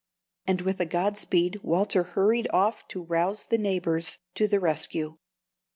And 0.47 0.61
with 0.61 0.79
a 0.79 0.87
godspeed 0.87 1.59
Walter 1.61 2.01
hurried 2.01 2.47
off 2.51 2.87
to 2.87 3.03
rouse 3.03 3.43
the 3.43 3.59
neighbors 3.59 4.17
to 4.33 4.47
the 4.47 4.59
rescue. 4.59 5.19